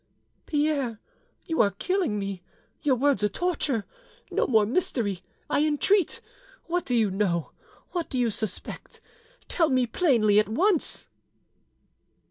[0.47, 0.99] "Pierre,
[1.45, 2.41] you are killing me;
[2.81, 3.85] your words are torture.
[4.31, 6.21] No more mystery, I entreat.
[6.65, 7.51] What do you know?
[7.91, 8.99] What do you suspect?
[9.47, 11.05] Tell me plainly at once."